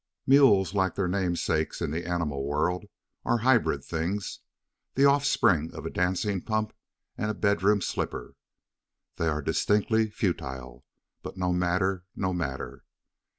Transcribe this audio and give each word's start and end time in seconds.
Mules, 0.25 0.73
like 0.73 0.95
their 0.95 1.07
namesakes 1.07 1.79
in 1.79 1.91
the 1.91 2.07
animal 2.07 2.43
world, 2.43 2.85
are 3.23 3.37
hybrid 3.37 3.85
things, 3.85 4.39
the 4.95 5.05
offspring 5.05 5.71
of 5.75 5.85
a 5.85 5.91
dancing 5.91 6.41
pump 6.41 6.73
and 7.19 7.29
a 7.29 7.35
bedroom 7.35 7.81
slipper. 7.81 8.33
They 9.17 9.27
are 9.27 9.43
distinctly 9.43 10.09
futile, 10.09 10.83
but 11.21 11.37
no 11.37 11.53
matter, 11.53 12.03
no 12.15 12.33
matter. 12.33 12.83